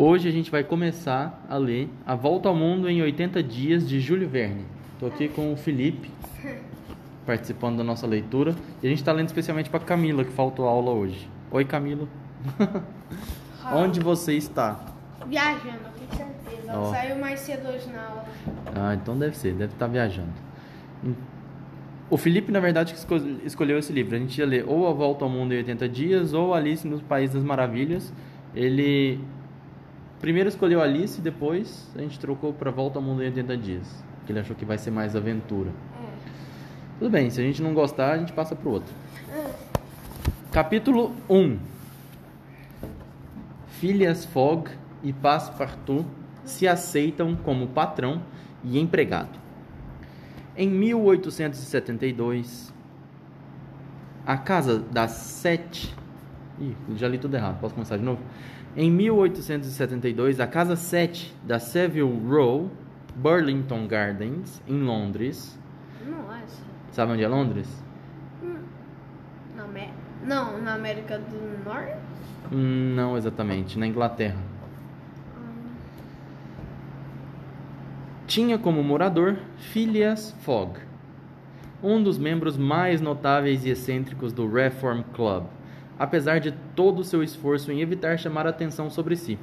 Hoje 0.00 0.28
a 0.28 0.30
gente 0.30 0.48
vai 0.48 0.62
começar 0.62 1.44
a 1.50 1.56
ler 1.56 1.90
A 2.06 2.14
Volta 2.14 2.48
ao 2.48 2.54
Mundo 2.54 2.88
em 2.88 3.02
80 3.02 3.42
Dias 3.42 3.88
de 3.88 3.98
Júlio 3.98 4.28
Verne. 4.28 4.64
Estou 4.92 5.08
aqui 5.08 5.26
com 5.26 5.52
o 5.52 5.56
Felipe, 5.56 6.08
participando 7.26 7.78
da 7.78 7.82
nossa 7.82 8.06
leitura. 8.06 8.54
E 8.80 8.86
a 8.86 8.88
gente 8.88 9.00
está 9.00 9.10
lendo 9.10 9.26
especialmente 9.26 9.68
para 9.68 9.80
Camila, 9.80 10.24
que 10.24 10.30
faltou 10.30 10.68
aula 10.68 10.92
hoje. 10.92 11.28
Oi, 11.50 11.64
Camila. 11.64 12.06
Onde 13.74 13.98
você 13.98 14.34
está? 14.34 14.86
Viajando, 15.26 15.80
com 16.08 16.16
certeza. 16.16 16.70
Ela 16.70 16.90
saiu 16.92 17.18
mais 17.18 17.40
cedo 17.40 17.68
hoje 17.68 17.88
na 17.90 18.00
aula. 18.00 18.24
Ah, 18.76 18.94
então 18.94 19.18
deve 19.18 19.36
ser, 19.36 19.52
deve 19.54 19.72
estar 19.72 19.88
viajando. 19.88 20.30
O 22.08 22.16
Felipe, 22.16 22.52
na 22.52 22.60
verdade, 22.60 22.94
escolheu 23.44 23.76
esse 23.76 23.92
livro. 23.92 24.14
A 24.14 24.18
gente 24.20 24.38
ia 24.38 24.46
ler 24.46 24.64
ou 24.64 24.86
A 24.86 24.92
Volta 24.92 25.24
ao 25.24 25.28
Mundo 25.28 25.54
em 25.54 25.56
80 25.56 25.88
Dias 25.88 26.34
ou 26.34 26.54
Alice 26.54 26.86
no 26.86 27.00
País 27.00 27.32
das 27.32 27.42
Maravilhas. 27.42 28.12
Ele 28.54 29.20
primeiro 30.20 30.48
escolheu 30.48 30.80
Alice, 30.80 31.20
depois 31.20 31.90
a 31.96 32.00
gente 32.00 32.18
trocou 32.18 32.52
para 32.52 32.70
Volta 32.70 32.98
ao 32.98 33.02
Mundo 33.02 33.22
em 33.22 33.26
80 33.26 33.56
Dias. 33.56 34.04
Porque 34.18 34.32
ele 34.32 34.40
achou 34.40 34.54
que 34.54 34.64
vai 34.64 34.78
ser 34.78 34.90
mais 34.90 35.16
aventura. 35.16 35.70
Tudo 36.98 37.10
bem, 37.10 37.30
se 37.30 37.40
a 37.40 37.44
gente 37.44 37.62
não 37.62 37.74
gostar, 37.74 38.12
a 38.12 38.18
gente 38.18 38.32
passa 38.32 38.56
pro 38.56 38.70
outro. 38.70 38.92
Capítulo 40.50 41.14
1 41.30 41.58
Phileas 43.68 44.24
Fogg 44.24 44.70
e 45.02 45.12
Passepartout 45.12 46.04
se 46.44 46.66
aceitam 46.66 47.36
como 47.36 47.68
patrão 47.68 48.22
e 48.64 48.78
empregado. 48.78 49.38
Em 50.56 50.68
1872, 50.68 52.74
a 54.26 54.36
casa 54.36 54.78
das 54.78 55.12
sete. 55.12 55.94
Ih, 56.60 56.74
já 56.96 57.06
li 57.06 57.18
tudo 57.18 57.36
errado, 57.36 57.60
posso 57.60 57.74
começar 57.74 57.96
de 57.96 58.02
novo? 58.02 58.20
Em 58.76 58.90
1872, 58.90 60.38
a 60.40 60.46
casa 60.46 60.76
7 60.76 61.34
da 61.42 61.58
Savile 61.58 62.02
Row, 62.28 62.70
Burlington 63.16 63.86
Gardens, 63.88 64.62
em 64.68 64.80
Londres. 64.82 65.58
Nossa. 66.06 66.62
Sabe 66.92 67.12
onde 67.12 67.24
é 67.24 67.28
Londres? 67.28 67.66
Na 69.56 69.64
Amé- 69.64 69.90
Não, 70.24 70.60
na 70.62 70.74
América 70.74 71.18
do 71.18 71.64
Norte? 71.68 71.96
Hum, 72.52 72.94
Não 72.94 73.16
exatamente, 73.16 73.78
na 73.78 73.86
Inglaterra. 73.86 74.38
Tinha 78.26 78.58
como 78.58 78.82
morador 78.84 79.38
Phileas 79.56 80.32
Fogg, 80.42 80.78
um 81.82 82.02
dos 82.02 82.18
membros 82.18 82.58
mais 82.58 83.00
notáveis 83.00 83.64
e 83.64 83.70
excêntricos 83.70 84.32
do 84.34 84.46
Reform 84.48 85.02
Club, 85.14 85.44
apesar 85.98 86.38
de 86.38 86.52
todo 86.76 87.00
o 87.00 87.04
seu 87.04 87.22
esforço 87.22 87.72
em 87.72 87.80
evitar 87.80 88.18
chamar 88.18 88.46
atenção 88.46 88.88
sobre 88.88 89.16
si. 89.16 89.38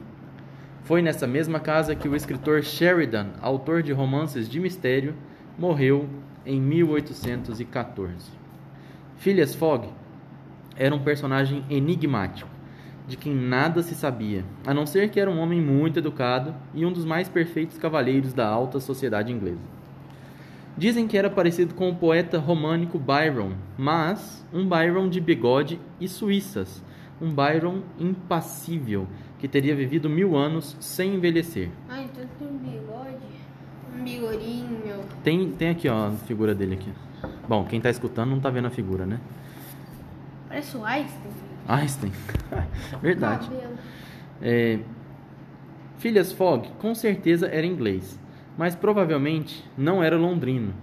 Foi 0.84 1.02
nessa 1.02 1.26
mesma 1.26 1.60
casa 1.60 1.96
que 1.96 2.08
o 2.08 2.16
escritor 2.16 2.64
Sheridan, 2.64 3.30
autor 3.42 3.82
de 3.82 3.92
romances 3.92 4.48
de 4.48 4.60
mistério, 4.60 5.16
morreu 5.58 6.08
em 6.46 6.62
1814. 6.62 8.32
Phileas 9.18 9.56
Fogg 9.56 9.90
era 10.76 10.94
um 10.94 11.00
personagem 11.00 11.64
enigmático, 11.70 12.50
de 13.08 13.18
quem 13.18 13.34
nada 13.34 13.82
se 13.82 13.96
sabia, 13.96 14.44
a 14.66 14.74
não 14.74 14.86
ser 14.86 15.10
que 15.10 15.20
era 15.20 15.30
um 15.32 15.40
homem 15.40 15.62
muito 15.62 16.00
educado 16.00 16.54
e 16.74 16.86
um 16.86 16.92
dos 16.92 17.06
mais 17.06 17.28
perfeitos 17.30 17.78
cavalheiros 17.78 18.34
da 18.34 18.48
alta 18.48 18.80
sociedade 18.80 19.32
inglesa. 19.32 19.76
Dizem 20.78 21.08
que 21.08 21.18
era 21.18 21.30
parecido 21.30 21.74
com 21.74 21.90
o 21.90 21.96
poeta 21.96 22.38
românico 22.38 23.00
Byron, 23.00 23.54
mas 23.78 24.46
um 24.54 24.68
Byron 24.68 25.08
de 25.08 25.22
bigode 25.22 25.80
e 26.02 26.08
suíças, 26.08 26.84
um 27.22 27.34
Byron 27.34 27.82
impassível 27.98 29.08
que 29.40 29.48
teria 29.48 29.74
vivido 29.74 30.10
mil 30.10 30.36
anos 30.36 30.76
sem 30.82 31.16
envelhecer. 31.16 31.70
Ah, 31.88 32.02
então 32.02 32.26
tem 32.38 32.48
um 32.48 32.58
bigode. 32.58 33.16
Um 33.98 34.04
bigorinho. 34.04 35.00
Tem, 35.24 35.52
tem 35.52 35.70
aqui 35.70 35.88
ó, 35.88 36.08
a 36.08 36.12
figura 36.12 36.54
dele 36.54 36.76
aqui. 36.76 36.92
Bom, 37.48 37.64
quem 37.64 37.80
tá 37.80 37.90
escutando 37.90 38.32
não 38.32 38.40
tá 38.42 38.50
vendo 38.50 38.68
a 38.68 38.72
figura, 38.72 39.06
né? 39.06 39.20
Parece 40.50 40.76
o 40.76 40.84
Einstein. 40.84 41.32
Einstein. 41.68 42.12
Verdade. 43.02 43.48
Cabelo. 43.48 43.78
É, 44.42 44.80
Phileas 45.98 46.34
Fogg 46.34 46.70
com 46.80 46.94
certeza 46.94 47.48
era 47.48 47.66
inglês, 47.66 48.20
mas 48.58 48.76
provavelmente 48.76 49.64
não 49.78 50.04
era 50.04 50.18
londrino. 50.18 50.74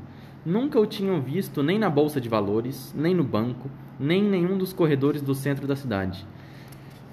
Nunca 0.44 0.78
o 0.80 0.86
tinham 0.86 1.20
visto 1.20 1.62
nem 1.62 1.78
na 1.78 1.88
bolsa 1.88 2.20
de 2.20 2.28
valores, 2.28 2.92
nem 2.96 3.14
no 3.14 3.22
banco, 3.22 3.70
nem 3.98 4.24
em 4.24 4.28
nenhum 4.28 4.58
dos 4.58 4.72
corredores 4.72 5.22
do 5.22 5.34
centro 5.34 5.66
da 5.66 5.76
cidade. 5.76 6.26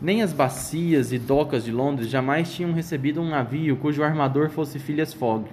Nem 0.02 0.24
as 0.24 0.34
bacias 0.34 1.12
e 1.12 1.20
docas 1.20 1.64
de 1.66 1.72
Londres 1.72 2.10
jamais 2.10 2.54
tinham 2.54 2.74
recebido 2.74 3.22
um 3.22 3.30
navio 3.30 3.78
cujo 3.78 4.02
armador 4.02 4.50
fosse 4.50 4.80
Phileas 4.80 5.14
Fogg. 5.14 5.50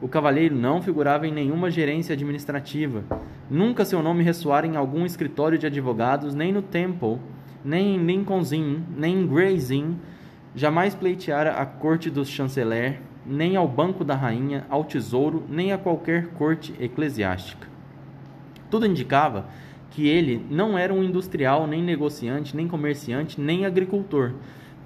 O 0.00 0.08
cavalheiro 0.08 0.54
não 0.54 0.80
figurava 0.80 1.26
em 1.26 1.32
nenhuma 1.32 1.70
gerência 1.70 2.12
administrativa. 2.12 3.04
Nunca 3.50 3.84
seu 3.84 4.02
nome 4.02 4.24
ressoara 4.24 4.66
em 4.66 4.76
algum 4.76 5.04
escritório 5.04 5.58
de 5.58 5.66
advogados, 5.66 6.34
nem 6.34 6.52
no 6.52 6.62
Temple, 6.62 7.18
nem 7.64 7.96
em 7.96 8.06
Lincoln's 8.06 8.52
Inn, 8.52 8.80
nem 8.96 9.20
em 9.20 9.26
Gray's 9.26 9.70
Inn. 9.70 9.94
Jamais 10.54 10.94
pleiteara 10.94 11.52
a 11.52 11.66
corte 11.66 12.08
do 12.08 12.24
chanceler, 12.24 13.00
nem 13.24 13.56
ao 13.56 13.68
banco 13.68 14.04
da 14.04 14.14
rainha, 14.14 14.66
ao 14.68 14.84
tesouro, 14.84 15.44
nem 15.48 15.72
a 15.72 15.78
qualquer 15.78 16.28
corte 16.28 16.74
eclesiástica. 16.80 17.68
Tudo 18.70 18.86
indicava 18.86 19.46
que 19.90 20.08
ele 20.08 20.44
não 20.50 20.76
era 20.76 20.92
um 20.92 21.02
industrial, 21.02 21.66
nem 21.66 21.82
negociante, 21.82 22.56
nem 22.56 22.66
comerciante, 22.66 23.40
nem 23.40 23.66
agricultor. 23.66 24.32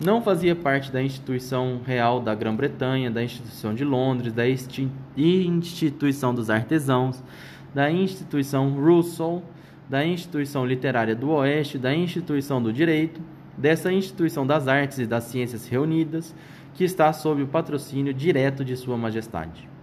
Não 0.04 0.20
fazia 0.20 0.54
parte 0.54 0.92
da 0.92 1.02
instituição 1.02 1.80
real 1.86 2.20
da 2.20 2.34
Grã-Bretanha, 2.34 3.10
da 3.10 3.22
instituição 3.22 3.74
de 3.74 3.84
Londres, 3.84 4.32
da 4.32 4.44
instituição 5.16 6.34
dos 6.34 6.50
artesãos, 6.50 7.22
da 7.74 7.90
instituição 7.90 8.70
Russell, 8.70 9.42
da 9.88 10.04
instituição 10.04 10.66
literária 10.66 11.14
do 11.14 11.30
Oeste, 11.30 11.78
da 11.78 11.94
instituição 11.94 12.60
do 12.60 12.72
direito, 12.72 13.20
dessa 13.56 13.92
instituição 13.92 14.46
das 14.46 14.68
artes 14.68 14.98
e 14.98 15.06
das 15.06 15.24
ciências 15.24 15.66
reunidas, 15.66 16.34
que 16.76 16.84
está 16.84 17.12
sob 17.12 17.42
o 17.42 17.48
patrocínio 17.48 18.14
direto 18.14 18.64
de 18.64 18.76
Sua 18.76 18.96
Majestade 18.96 19.76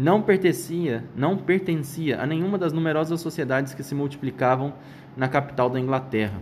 não 0.00 0.22
pertencia, 0.22 1.04
não 1.14 1.36
pertencia 1.36 2.22
a 2.22 2.26
nenhuma 2.26 2.56
das 2.56 2.72
numerosas 2.72 3.20
sociedades 3.20 3.74
que 3.74 3.82
se 3.82 3.94
multiplicavam 3.94 4.72
na 5.14 5.28
capital 5.28 5.68
da 5.68 5.78
Inglaterra, 5.78 6.38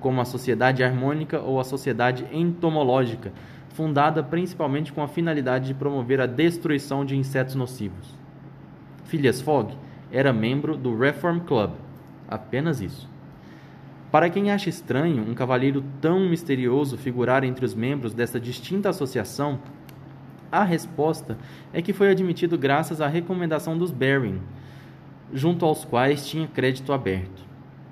como 0.00 0.20
a 0.20 0.24
Sociedade 0.24 0.82
Harmônica 0.82 1.40
ou 1.40 1.60
a 1.60 1.64
Sociedade 1.64 2.26
Entomológica, 2.32 3.32
fundada 3.68 4.24
principalmente 4.24 4.92
com 4.92 5.02
a 5.02 5.08
finalidade 5.08 5.68
de 5.68 5.74
promover 5.74 6.20
a 6.20 6.26
destruição 6.26 7.04
de 7.04 7.16
insetos 7.16 7.54
nocivos. 7.54 8.12
Phileas 9.04 9.40
Fogg 9.40 9.76
era 10.10 10.32
membro 10.32 10.76
do 10.76 10.98
Reform 10.98 11.38
Club, 11.40 11.72
apenas 12.26 12.80
isso. 12.80 13.08
Para 14.16 14.30
quem 14.30 14.50
acha 14.50 14.70
estranho 14.70 15.22
um 15.28 15.34
cavalheiro 15.34 15.84
tão 16.00 16.26
misterioso 16.26 16.96
figurar 16.96 17.44
entre 17.44 17.66
os 17.66 17.74
membros 17.74 18.14
dessa 18.14 18.40
distinta 18.40 18.88
associação, 18.88 19.58
a 20.50 20.64
resposta 20.64 21.36
é 21.70 21.82
que 21.82 21.92
foi 21.92 22.08
admitido 22.08 22.56
graças 22.56 23.02
à 23.02 23.08
recomendação 23.08 23.76
dos 23.76 23.90
Baring, 23.90 24.40
junto 25.34 25.66
aos 25.66 25.84
quais 25.84 26.26
tinha 26.26 26.48
crédito 26.48 26.94
aberto. 26.94 27.44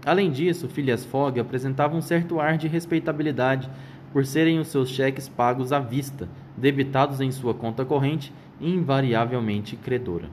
Além 0.03 0.31
disso, 0.31 0.67
Phileas 0.67 1.05
Fogg 1.05 1.39
apresentava 1.39 1.95
um 1.95 2.01
certo 2.01 2.41
ar 2.41 2.57
de 2.57 2.69
respeitabilidade 2.69 3.69
por 4.11 4.25
serem 4.25 4.59
os 4.59 4.69
seus 4.69 4.89
cheques 4.89 5.29
pagos 5.29 5.75
à 5.75 5.79
vista, 5.79 6.27
debitados 6.57 7.21
em 7.21 7.31
sua 7.31 7.53
conta 7.53 7.85
corrente, 7.85 8.33
invariavelmente 8.59 9.77
credora. 9.77 10.31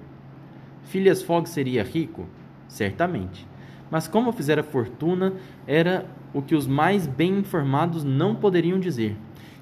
Phileas 0.85 1.21
Fogg 1.21 1.49
seria 1.49 1.83
rico? 1.83 2.29
Certamente. 2.69 3.50
Mas 3.91 4.07
como 4.07 4.31
fizera 4.31 4.63
fortuna 4.63 5.33
era 5.67 6.05
o 6.33 6.41
que 6.41 6.55
os 6.55 6.65
mais 6.65 7.05
bem 7.05 7.39
informados 7.39 8.05
não 8.05 8.33
poderiam 8.33 8.79
dizer. 8.79 9.17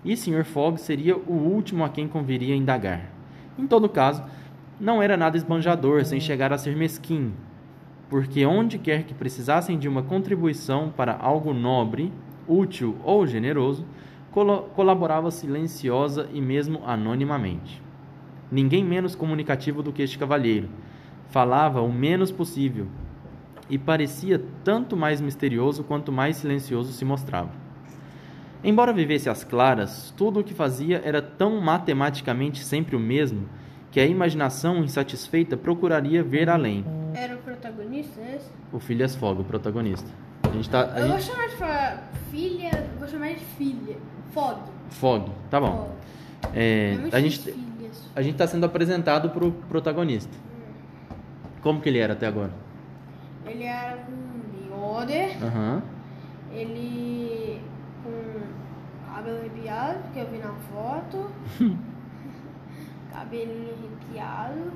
E 0.06 0.15
Sr. 0.15 0.45
Fogg 0.45 0.80
seria 0.80 1.18
o 1.18 1.33
último 1.33 1.83
a 1.83 1.89
quem 1.89 2.07
conviria 2.07 2.56
indagar. 2.56 3.09
Em 3.57 3.65
todo 3.65 3.89
caso, 3.89 4.24
não 4.80 5.01
era 5.01 5.18
nada 5.18 5.36
esbanjador, 5.36 6.06
sem 6.06 6.19
chegar 6.19 6.54
a 6.54 6.57
ser 6.57 6.75
mesquinho, 6.75 7.33
porque 8.07 8.45
onde 8.45 8.77
quer 8.77 9.04
que 9.04 9.13
precisassem 9.13 9.77
de 9.77 9.89
uma 9.89 10.04
contribuição 10.04 10.94
para 10.95 11.18
algo 11.18 11.54
nobre, 11.54 12.13
útil 12.48 12.95
ou 13.04 13.25
generoso, 13.25 13.86
colaborava 14.31 15.31
silenciosa 15.31 16.30
e 16.31 16.39
mesmo 16.39 16.81
anonimamente. 16.86 17.81
Ninguém 18.51 18.86
menos 18.86 19.15
comunicativo 19.15 19.83
do 19.83 19.92
que 19.92 20.04
este 20.04 20.18
cavalheiro. 20.18 20.69
Falava 21.30 21.81
o 21.81 21.92
menos 21.92 22.31
possível 22.31 22.88
e 23.69 23.77
parecia 23.77 24.42
tanto 24.63 24.98
mais 24.98 25.21
misterioso 25.21 25.83
quanto 25.83 26.12
mais 26.12 26.38
silencioso 26.38 26.92
se 26.92 27.06
mostrava. 27.06 27.50
Embora 28.63 28.92
vivesse 28.92 29.30
às 29.30 29.44
claras, 29.44 30.13
tudo 30.18 30.39
o 30.39 30.44
que 30.44 30.54
fazia 30.54 31.01
era 31.06 31.21
tão 31.21 31.62
matematicamente 31.62 32.63
sempre 32.63 32.95
o 32.95 33.00
mesmo 33.00 33.48
que 33.92 34.00
a 34.00 34.06
imaginação 34.06 34.83
insatisfeita 34.83 35.56
procuraria 35.56 36.21
ver 36.24 36.50
além. 36.50 36.86
Era 37.13 37.36
o 37.36 37.39
protagonista 37.39 38.19
esse? 38.21 38.50
O 38.71 38.80
Phileas 38.80 39.16
Fogg, 39.16 39.42
o 39.42 39.44
protagonista. 39.44 40.10
A 40.44 40.51
gente 40.51 40.69
tá. 40.69 40.92
a 40.94 41.00
Eu 41.00 41.07
vou 41.07 41.18
gente- 41.19 41.31
chamar 41.31 41.48
de 41.48 41.56
Fa- 41.56 42.04
filha, 42.31 42.88
vou 43.00 43.07
chamar 43.07 43.30
de 43.30 43.39
filha. 43.57 43.98
Fog. 44.31 44.60
Fog, 44.89 45.31
tá 45.50 45.60
bom. 45.60 45.95
É, 46.54 46.98
a 47.12 47.19
gente 47.19 47.39
filhas. 47.39 48.10
a 48.16 48.21
gente 48.21 48.36
tá 48.36 48.45
sendo 48.45 48.66
apresentado 48.66 49.30
pro 49.30 49.51
protagonista. 49.69 50.36
Como 51.62 51.81
que 51.81 51.89
ele 51.89 51.98
era 52.00 52.13
até 52.13 52.27
agora? 52.27 52.51
Ele 53.50 53.63
era 53.63 53.98
com 53.98 54.12
bigode, 54.54 55.13
Aham. 55.44 55.81
ele 56.51 57.62
com 58.04 59.12
cabelo 59.13 59.38
arrepiado, 59.40 60.00
que 60.13 60.19
eu 60.19 60.28
vi 60.30 60.38
na 60.38 60.54
foto. 60.54 61.30
Cabelinho 63.12 63.74
arrepiado. 63.74 64.72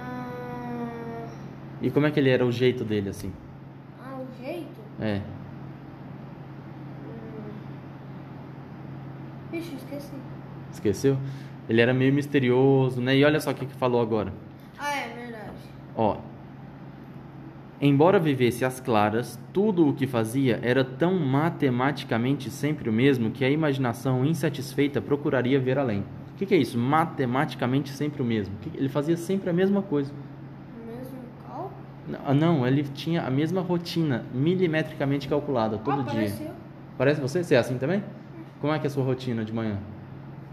Ah, 0.00 1.26
E 1.80 1.90
como 1.90 2.06
é 2.06 2.10
que 2.10 2.18
ele 2.20 2.30
era 2.30 2.44
o 2.44 2.50
jeito 2.52 2.84
dele 2.84 3.08
assim? 3.10 3.32
ah, 4.04 4.18
o 4.18 4.44
jeito? 4.44 4.80
É. 5.00 5.22
Vixe, 9.50 9.74
esqueci. 9.76 10.12
Esqueceu? 10.72 11.16
Ele 11.68 11.80
era 11.80 11.94
meio 11.94 12.12
misterioso, 12.12 13.00
né? 13.00 13.16
E 13.16 13.24
olha 13.24 13.40
só 13.40 13.50
o 13.50 13.54
que 13.54 13.66
que 13.66 13.74
falou 13.74 14.00
agora. 14.00 14.32
Ah, 14.78 14.94
é 14.96 15.08
verdade. 15.08 15.52
Ó. 15.96 16.16
Embora 17.80 18.18
vivesse 18.18 18.64
às 18.64 18.80
claras, 18.80 19.38
tudo 19.52 19.88
o 19.88 19.94
que 19.94 20.04
fazia 20.04 20.58
era 20.64 20.84
tão 20.84 21.16
matematicamente 21.16 22.50
sempre 22.50 22.90
o 22.90 22.92
mesmo 22.92 23.30
que 23.30 23.44
a 23.44 23.50
imaginação 23.50 24.24
insatisfeita 24.24 25.00
procuraria 25.00 25.60
ver 25.60 25.78
além. 25.78 26.00
O 26.00 26.38
que, 26.38 26.44
que 26.46 26.54
é 26.54 26.58
isso? 26.58 26.76
Matematicamente 26.76 27.90
sempre 27.90 28.20
o 28.20 28.24
mesmo. 28.24 28.54
Ele 28.74 28.88
fazia 28.88 29.16
sempre 29.16 29.48
a 29.48 29.52
mesma 29.52 29.80
coisa. 29.80 30.12
O 30.12 30.86
mesmo 30.86 31.18
cálculo? 31.46 31.72
Ah, 32.26 32.34
Não, 32.34 32.66
ele 32.66 32.82
tinha 32.82 33.22
a 33.22 33.30
mesma 33.30 33.60
rotina, 33.60 34.24
milimetricamente 34.34 35.28
calculada, 35.28 35.78
todo 35.78 36.00
ah, 36.00 36.04
dia. 36.04 36.14
pareceu. 36.14 36.50
Parece 36.96 37.20
você? 37.20 37.44
Você 37.44 37.54
é 37.54 37.58
assim 37.58 37.78
também? 37.78 38.02
Como 38.60 38.72
é 38.72 38.78
que 38.80 38.86
é 38.86 38.88
a 38.88 38.90
sua 38.90 39.04
rotina 39.04 39.44
de 39.44 39.52
manhã? 39.52 39.78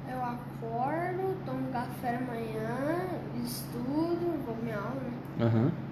Eu 0.08 0.18
acordo, 0.24 1.36
tomo 1.44 1.70
café 1.74 2.18
da 2.20 2.26
manhã, 2.34 3.08
estudo, 3.44 4.46
vou 4.46 4.56
minha 4.62 4.76
aula, 4.78 5.02
né? 5.02 5.44
Aham. 5.46 5.72
Eu 5.72 5.85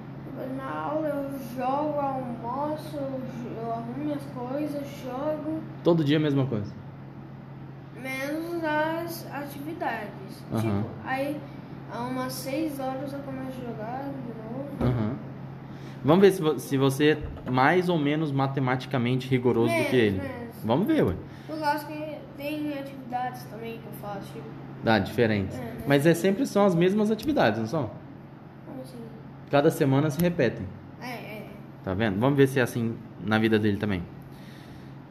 jogo, 1.56 2.00
almoço, 2.00 2.98
eu, 2.98 3.72
arrumo 3.72 3.94
minhas 3.98 4.24
coisas, 4.36 4.88
jogo, 5.04 5.62
Todo 5.84 6.04
dia 6.04 6.18
a 6.18 6.20
mesma 6.20 6.46
coisa. 6.46 6.72
menos 8.02 8.64
as 8.64 9.28
atividades. 9.34 10.44
Aham. 10.52 10.62
Tipo, 10.62 10.90
aí 11.06 11.40
a 11.92 12.02
umas 12.02 12.34
6 12.34 12.80
horas 12.80 13.14
eu 13.14 13.20
começo 13.20 13.60
a 13.62 13.70
jogar 13.72 14.04
de 14.04 14.28
novo. 14.38 14.70
Aham. 14.82 15.16
Vamos 16.04 16.22
ver 16.22 16.32
se, 16.32 16.68
se 16.68 16.78
você 16.78 17.18
é 17.46 17.50
mais 17.50 17.88
ou 17.88 17.98
menos 17.98 18.32
matematicamente 18.32 19.30
rigoroso 19.30 19.74
do 19.74 19.86
que 19.86 19.96
ele. 19.96 20.20
Menos, 20.20 20.38
menos. 20.38 20.56
Vamos 20.66 20.88
ver, 20.88 21.04
ué. 21.04 21.16
Eu 21.48 21.58
gosto 21.58 21.88
que 21.88 22.18
tem 22.36 22.78
atividades 22.78 23.44
também 23.46 23.78
que 23.78 23.86
eu 23.86 23.94
faço, 24.02 24.34
tipo, 24.34 24.44
Dá, 24.84 25.00
diferentes. 25.00 25.58
É, 25.58 25.62
né? 25.62 25.78
Mas 25.88 26.06
é 26.06 26.14
sempre 26.14 26.46
são 26.46 26.66
as 26.66 26.76
mesmas 26.76 27.10
atividades, 27.10 27.60
não 27.60 27.68
são? 27.68 27.92
como 28.66 28.82
assim? 28.82 28.98
Cada 29.50 29.72
semana 29.72 30.10
se 30.10 30.20
repetem. 30.20 30.66
Tá 31.84 31.94
vendo? 31.94 32.20
Vamos 32.20 32.38
ver 32.38 32.48
se 32.48 32.60
é 32.60 32.64
assim 32.64 32.96
na 33.26 33.38
vida 33.38 33.60
dele 33.60 33.78
também. 33.78 34.02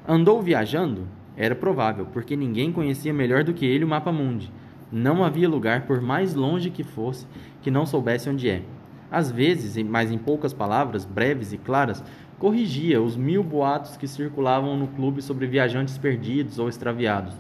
Andou 0.09 0.41
viajando? 0.41 1.07
Era 1.37 1.55
provável, 1.55 2.07
porque 2.07 2.37
ninguém 2.37 2.73
conhecia 2.73 3.13
melhor 3.13 3.45
do 3.45 3.55
que 3.55 3.67
ele 3.67 3.85
o 3.85 3.89
mapa 3.89 4.11
mundi. 4.11 4.51
Não 4.91 5.25
havia 5.25 5.49
lugar, 5.49 5.87
por 5.87 6.01
mais 6.01 6.35
longe 6.35 6.71
que 6.71 6.83
fosse, 6.83 7.27
que 7.63 7.71
não 7.71 7.87
soubesse 7.87 8.29
onde 8.29 8.49
é. 8.49 8.63
Às 9.11 9.31
vezes, 9.31 9.83
mas 9.83 10.11
em 10.11 10.19
poucas 10.19 10.53
palavras, 10.53 11.05
breves 11.05 11.53
e 11.53 11.59
claras, 11.59 12.03
corrigia 12.39 13.01
os 13.01 13.17
mil 13.17 13.43
boatos 13.43 13.97
que 13.97 14.09
circulavam 14.09 14.77
no 14.77 14.89
clube 14.89 15.23
sobre 15.23 15.47
viajantes 15.47 15.97
perdidos 15.97 16.59
ou 16.59 16.69
extraviados. 16.69 17.35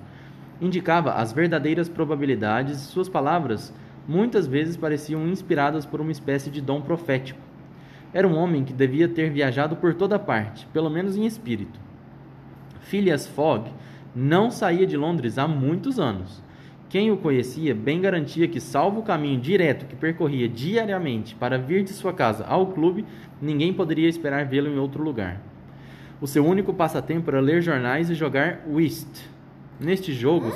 Indicava 0.60 1.14
as 1.14 1.32
verdadeiras 1.32 1.88
probabilidades 1.88 2.80
e 2.80 2.84
suas 2.84 3.08
palavras 3.08 3.74
muitas 4.06 4.46
vezes 4.46 4.76
pareciam 4.76 5.26
inspiradas 5.26 5.84
por 5.84 6.00
uma 6.00 6.12
espécie 6.12 6.50
de 6.50 6.60
dom 6.60 6.80
profético. 6.80 7.51
Era 8.14 8.28
um 8.28 8.36
homem 8.36 8.64
que 8.64 8.72
devia 8.72 9.08
ter 9.08 9.30
viajado 9.30 9.76
por 9.76 9.94
toda 9.94 10.18
parte, 10.18 10.66
pelo 10.72 10.90
menos 10.90 11.16
em 11.16 11.24
espírito. 11.24 11.80
Phileas 12.80 13.26
Fogg 13.26 13.70
não 14.14 14.50
saía 14.50 14.86
de 14.86 14.96
Londres 14.96 15.38
há 15.38 15.48
muitos 15.48 15.98
anos. 15.98 16.42
Quem 16.90 17.10
o 17.10 17.16
conhecia 17.16 17.74
bem 17.74 18.02
garantia 18.02 18.46
que, 18.46 18.60
salvo 18.60 19.00
o 19.00 19.02
caminho 19.02 19.40
direto 19.40 19.86
que 19.86 19.96
percorria 19.96 20.46
diariamente 20.46 21.34
para 21.34 21.56
vir 21.56 21.84
de 21.84 21.90
sua 21.90 22.12
casa 22.12 22.44
ao 22.44 22.66
clube, 22.66 23.06
ninguém 23.40 23.72
poderia 23.72 24.10
esperar 24.10 24.44
vê-lo 24.44 24.68
em 24.68 24.78
outro 24.78 25.02
lugar. 25.02 25.40
O 26.20 26.26
seu 26.26 26.44
único 26.44 26.74
passatempo 26.74 27.30
era 27.30 27.40
ler 27.40 27.62
jornais 27.62 28.10
e 28.10 28.14
jogar 28.14 28.60
whist. 28.68 29.08
Neste 29.80 30.12
jogo, 30.12 30.52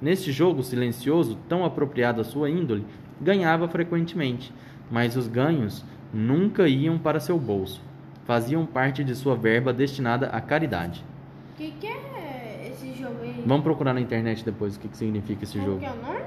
neste 0.00 0.30
jogo 0.30 0.62
silencioso, 0.62 1.36
tão 1.48 1.64
apropriado 1.64 2.20
à 2.20 2.24
sua 2.24 2.48
índole, 2.48 2.86
ganhava 3.20 3.66
frequentemente, 3.66 4.52
mas 4.88 5.16
os 5.16 5.26
ganhos 5.26 5.84
nunca 6.14 6.68
iam 6.68 6.98
para 6.98 7.18
seu 7.20 7.38
bolso. 7.38 7.82
Faziam 8.24 8.64
parte 8.64 9.04
de 9.04 9.14
sua 9.14 9.34
verba 9.36 9.72
destinada 9.72 10.28
à 10.28 10.40
caridade. 10.40 11.04
O 11.54 11.56
que, 11.58 11.70
que 11.72 11.86
é 11.86 12.70
esse 12.72 12.94
jogo 12.94 13.18
aí? 13.22 13.42
Vamos 13.46 13.64
procurar 13.64 13.92
na 13.92 14.00
internet 14.00 14.44
depois 14.44 14.76
o 14.76 14.80
que, 14.80 14.88
que 14.88 14.96
significa 14.96 15.44
esse 15.44 15.58
Como 15.58 15.66
jogo. 15.66 15.80
que 15.80 15.86
é 15.86 15.90
o 15.90 15.96
nome? 15.96 16.20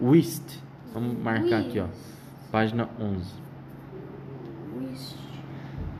Whist. 0.00 0.58
Vamos 0.92 1.16
marcar 1.22 1.60
aqui, 1.60 1.78
ó. 1.78 1.86
Página 2.50 2.88
11. 3.00 3.32
Whist. 4.78 5.16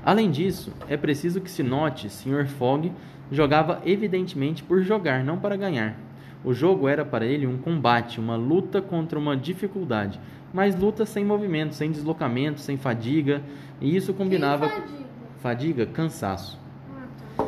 Além 0.04 0.30
disso, 0.30 0.72
é 0.88 0.96
preciso 0.96 1.40
que 1.40 1.50
se 1.50 1.62
note, 1.62 2.10
Sr. 2.10 2.46
Fogg 2.46 2.92
jogava 3.30 3.80
evidentemente 3.84 4.62
por 4.62 4.82
jogar, 4.82 5.24
não 5.24 5.38
para 5.38 5.56
ganhar. 5.56 5.96
O 6.44 6.52
jogo 6.52 6.88
era 6.88 7.04
para 7.04 7.24
ele 7.24 7.46
um 7.46 7.56
combate, 7.56 8.20
uma 8.20 8.36
luta 8.36 8.82
contra 8.82 9.18
uma 9.18 9.34
dificuldade, 9.36 10.20
mas 10.54 10.76
luta 10.76 11.04
sem 11.04 11.24
movimento, 11.24 11.74
sem 11.74 11.90
deslocamento, 11.90 12.60
sem 12.60 12.76
fadiga, 12.76 13.42
e 13.80 13.96
isso 13.96 14.14
combinava 14.14 14.68
fadiga? 14.68 15.04
fadiga, 15.42 15.86
cansaço. 15.86 16.60
Ah, 16.96 17.06
tá. 17.36 17.46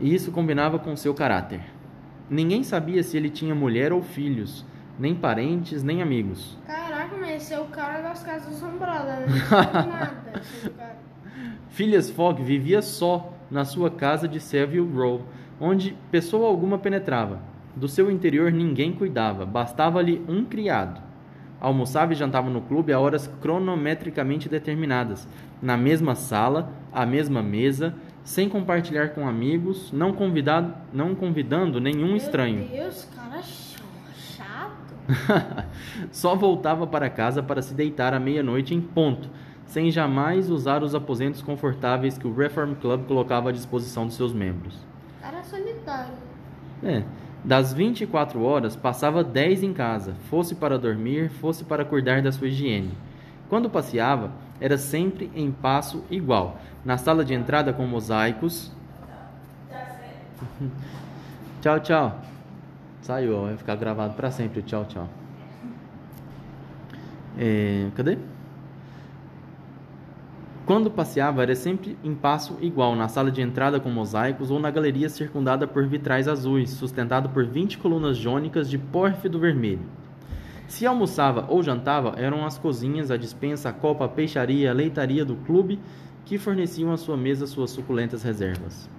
E 0.00 0.12
isso 0.12 0.32
combinava 0.32 0.76
com 0.76 0.96
seu 0.96 1.14
caráter. 1.14 1.60
Ninguém 2.28 2.64
sabia 2.64 3.00
se 3.04 3.16
ele 3.16 3.30
tinha 3.30 3.54
mulher 3.54 3.92
ou 3.92 4.02
filhos, 4.02 4.66
nem 4.98 5.14
parentes, 5.14 5.84
nem 5.84 6.02
amigos. 6.02 6.58
Caraca, 6.66 7.16
mas 7.16 7.42
esse 7.42 7.54
é 7.54 7.60
o 7.60 7.66
cara 7.66 8.02
das 8.02 8.24
casas 8.24 8.56
assombradas, 8.56 9.20
né? 9.20 9.26
Nada. 9.86 10.98
Phileas 11.68 12.10
Fogg 12.10 12.42
vivia 12.42 12.82
só 12.82 13.32
na 13.48 13.64
sua 13.64 13.88
casa 13.88 14.26
de 14.26 14.40
Savile 14.40 14.80
Row, 14.80 15.22
onde 15.60 15.96
pessoa 16.10 16.48
alguma 16.48 16.76
penetrava. 16.76 17.40
Do 17.76 17.86
seu 17.86 18.10
interior 18.10 18.50
ninguém 18.50 18.92
cuidava, 18.92 19.46
bastava-lhe 19.46 20.20
um 20.28 20.44
criado. 20.44 21.07
Almoçava 21.60 22.12
e 22.12 22.16
jantava 22.16 22.48
no 22.48 22.60
clube 22.60 22.92
a 22.92 23.00
horas 23.00 23.28
cronometricamente 23.40 24.48
determinadas, 24.48 25.26
na 25.60 25.76
mesma 25.76 26.14
sala, 26.14 26.70
à 26.92 27.04
mesma 27.04 27.42
mesa, 27.42 27.94
sem 28.22 28.48
compartilhar 28.48 29.08
com 29.10 29.26
amigos, 29.26 29.90
não, 29.90 30.12
convidado, 30.12 30.72
não 30.92 31.14
convidando 31.14 31.80
nenhum 31.80 32.14
estranho. 32.14 32.58
Meu 32.58 32.68
Deus, 32.84 33.08
cara 33.14 33.42
ch- 33.42 33.76
chato. 34.36 34.94
Só 36.12 36.34
voltava 36.36 36.86
para 36.86 37.10
casa 37.10 37.42
para 37.42 37.62
se 37.62 37.74
deitar 37.74 38.14
à 38.14 38.20
meia-noite 38.20 38.74
em 38.74 38.80
ponto, 38.80 39.28
sem 39.66 39.90
jamais 39.90 40.48
usar 40.50 40.82
os 40.82 40.94
aposentos 40.94 41.42
confortáveis 41.42 42.16
que 42.16 42.26
o 42.26 42.34
Reform 42.34 42.74
Club 42.74 43.06
colocava 43.06 43.48
à 43.48 43.52
disposição 43.52 44.06
de 44.06 44.14
seus 44.14 44.32
membros. 44.32 44.78
Cara 45.20 45.42
solitário. 45.42 46.14
É, 46.84 47.02
das 47.44 47.72
24 47.72 48.42
horas, 48.42 48.76
passava 48.76 49.22
10 49.22 49.62
em 49.62 49.72
casa, 49.72 50.14
fosse 50.28 50.54
para 50.54 50.78
dormir, 50.78 51.30
fosse 51.30 51.64
para 51.64 51.84
cuidar 51.84 52.20
da 52.22 52.32
sua 52.32 52.48
higiene. 52.48 52.90
Quando 53.48 53.70
passeava, 53.70 54.30
era 54.60 54.76
sempre 54.76 55.30
em 55.34 55.50
passo 55.50 56.04
igual, 56.10 56.60
na 56.84 56.98
sala 56.98 57.24
de 57.24 57.34
entrada 57.34 57.72
com 57.72 57.86
mosaicos. 57.86 58.72
tchau, 61.62 61.80
tchau. 61.80 62.20
Saiu, 63.02 63.42
vai 63.42 63.56
ficar 63.56 63.76
gravado 63.76 64.14
para 64.14 64.30
sempre. 64.30 64.60
Tchau, 64.62 64.84
tchau. 64.84 65.08
É, 67.38 67.88
cadê? 67.94 68.18
Quando 70.68 70.90
passeava, 70.90 71.42
era 71.42 71.54
sempre 71.54 71.96
em 72.04 72.14
passo 72.14 72.58
igual, 72.60 72.94
na 72.94 73.08
sala 73.08 73.30
de 73.30 73.40
entrada 73.40 73.80
com 73.80 73.88
mosaicos 73.88 74.50
ou 74.50 74.60
na 74.60 74.70
galeria 74.70 75.08
circundada 75.08 75.66
por 75.66 75.86
vitrais 75.86 76.28
azuis, 76.28 76.68
sustentado 76.68 77.30
por 77.30 77.46
20 77.46 77.78
colunas 77.78 78.18
jônicas 78.18 78.68
de 78.68 78.76
pórfido 78.76 79.38
vermelho. 79.38 79.86
Se 80.66 80.84
almoçava 80.84 81.46
ou 81.48 81.62
jantava, 81.62 82.16
eram 82.18 82.44
as 82.44 82.58
cozinhas, 82.58 83.10
a 83.10 83.16
dispensa, 83.16 83.70
a 83.70 83.72
copa, 83.72 84.04
a 84.04 84.08
peixaria, 84.08 84.70
a 84.70 84.74
leitaria 84.74 85.24
do 85.24 85.36
clube 85.36 85.80
que 86.26 86.36
forneciam 86.36 86.92
à 86.92 86.98
sua 86.98 87.16
mesa 87.16 87.46
suas 87.46 87.70
suculentas 87.70 88.22
reservas. 88.22 88.90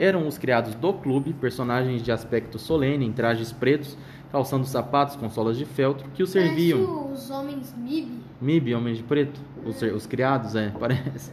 Eram 0.00 0.26
os 0.26 0.36
criados 0.36 0.74
do 0.74 0.92
clube, 0.94 1.32
personagens 1.32 2.02
de 2.02 2.10
aspecto 2.10 2.58
solene, 2.58 3.06
em 3.06 3.12
trajes 3.12 3.52
pretos, 3.52 3.96
calçando 4.30 4.66
sapatos 4.66 5.16
com 5.16 5.28
solas 5.30 5.56
de 5.56 5.64
feltro, 5.64 6.08
que 6.14 6.22
o 6.22 6.26
serviam. 6.26 6.84
Parece 6.84 7.12
os 7.12 7.30
homens 7.30 7.74
MIB. 7.76 8.18
MIB, 8.40 8.74
Homens 8.74 8.98
de 8.98 9.02
Preto, 9.02 9.40
os, 9.64 9.80
os 9.82 10.06
criados, 10.06 10.54
é, 10.54 10.70
parece. 10.78 11.32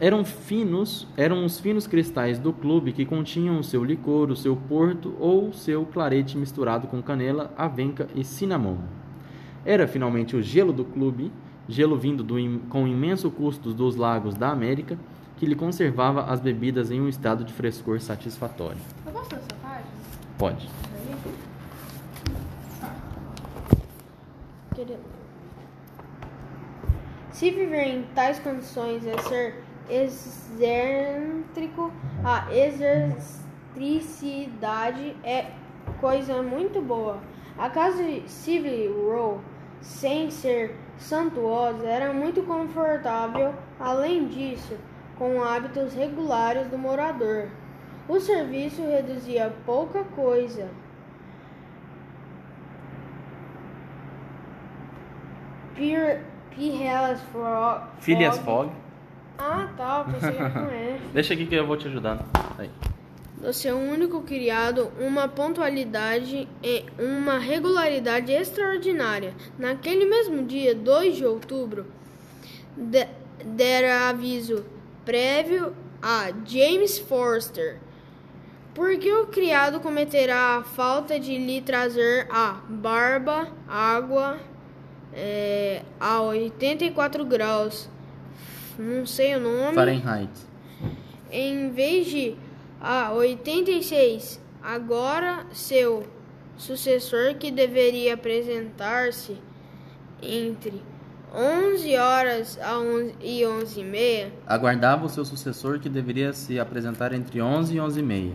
eram 0.00 0.24
finos, 0.24 1.06
eram 1.16 1.44
os 1.44 1.58
finos 1.58 1.86
cristais 1.86 2.38
do 2.38 2.52
clube 2.52 2.92
que 2.92 3.04
continham 3.04 3.58
o 3.58 3.64
seu 3.64 3.84
licor, 3.84 4.30
o 4.30 4.36
seu 4.36 4.56
porto 4.56 5.14
ou 5.18 5.48
o 5.48 5.54
seu 5.54 5.86
clarete 5.86 6.36
misturado 6.36 6.86
com 6.88 7.02
canela, 7.02 7.52
avenca 7.56 8.08
e 8.14 8.24
cinamomo. 8.24 8.84
Era 9.64 9.86
finalmente 9.86 10.34
o 10.36 10.42
gelo 10.42 10.72
do 10.72 10.84
clube, 10.84 11.30
gelo 11.68 11.96
vindo 11.96 12.24
do, 12.24 12.34
com 12.68 12.86
imenso 12.86 13.30
custo 13.30 13.72
dos 13.72 13.94
lagos 13.94 14.34
da 14.34 14.50
América, 14.50 14.98
que 15.36 15.46
lhe 15.46 15.54
conservava 15.54 16.24
as 16.24 16.40
bebidas 16.40 16.90
em 16.90 17.00
um 17.00 17.08
estado 17.08 17.44
de 17.44 17.52
frescor 17.52 18.00
satisfatório. 18.00 18.78
Eu 19.06 19.12
posso 19.12 19.30
dessa 19.30 19.54
página? 19.60 19.86
Pode. 20.36 20.68
Queria- 24.82 24.98
Se 27.30 27.52
viver 27.52 27.86
em 27.86 28.02
tais 28.16 28.40
condições 28.40 29.06
é 29.06 29.16
ser 29.18 29.62
excêntrico, 29.88 31.92
a 32.24 32.52
excentricidade 32.52 35.16
é 35.22 35.52
coisa 36.00 36.42
muito 36.42 36.82
boa. 36.82 37.20
A 37.56 37.70
casa 37.70 38.02
de 38.02 38.28
Civil 38.28 39.08
Row, 39.08 39.40
sem 39.80 40.32
ser 40.32 40.74
suntuosa, 40.98 41.86
era 41.86 42.12
muito 42.12 42.42
confortável, 42.42 43.54
além 43.78 44.26
disso, 44.26 44.76
com 45.16 45.44
hábitos 45.44 45.94
regulares 45.94 46.66
do 46.66 46.76
morador. 46.76 47.46
O 48.08 48.18
serviço 48.18 48.82
reduzia 48.82 49.54
pouca 49.64 50.02
coisa. 50.02 50.68
Pirellas 56.54 57.20
Frog. 57.32 57.82
Phileas 58.00 58.38
Fogg. 58.38 58.70
Ah, 59.38 59.68
tá, 59.76 60.04
pensei 60.04 60.30
que. 60.32 61.08
Deixa 61.12 61.34
aqui 61.34 61.46
que 61.46 61.54
eu 61.54 61.66
vou 61.66 61.76
te 61.76 61.88
ajudando. 61.88 62.24
Aí. 62.58 62.70
Do 63.40 63.52
seu 63.52 63.76
único 63.76 64.22
criado, 64.22 64.92
uma 65.00 65.26
pontualidade 65.26 66.48
e 66.62 66.84
uma 66.98 67.38
regularidade 67.38 68.30
extraordinária. 68.30 69.34
Naquele 69.58 70.04
mesmo 70.04 70.44
dia, 70.44 70.74
2 70.76 71.16
de 71.16 71.24
outubro, 71.26 71.86
de- 72.76 73.08
dera 73.44 74.08
aviso 74.10 74.64
prévio 75.04 75.74
a 76.00 76.30
James 76.46 76.98
Forster. 77.00 77.78
Porque 78.74 79.12
o 79.12 79.26
criado 79.26 79.80
cometerá 79.80 80.58
a 80.58 80.62
falta 80.62 81.18
de 81.18 81.36
lhe 81.36 81.60
trazer 81.60 82.28
a 82.30 82.60
barba, 82.68 83.48
água 83.68 84.38
é, 85.12 85.82
a 86.00 86.20
84 86.22 87.24
graus, 87.24 87.88
não 88.78 89.04
sei 89.06 89.36
o 89.36 89.40
nome 89.40 89.74
Fahrenheit. 89.74 90.30
em 91.30 91.70
vez 91.70 92.06
de 92.06 92.36
a 92.80 93.12
86. 93.12 94.40
Agora 94.62 95.44
seu 95.52 96.04
sucessor 96.56 97.34
que 97.34 97.50
deveria 97.50 98.14
apresentar-se 98.14 99.36
entre 100.22 100.82
11 101.34 101.96
horas 101.96 102.58
a 102.62 102.78
11 102.78 103.14
e 103.20 103.46
11 103.46 103.80
e 103.80 103.84
meia. 103.84 104.32
Aguardava 104.46 105.06
o 105.06 105.08
seu 105.08 105.24
sucessor 105.24 105.78
que 105.78 105.88
deveria 105.88 106.32
se 106.32 106.60
apresentar 106.60 107.12
entre 107.12 107.40
11 107.40 107.74
e 107.74 107.80
11 107.80 107.98
e 107.98 108.02
meia. 108.02 108.32